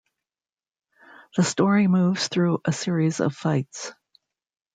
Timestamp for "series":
2.73-3.19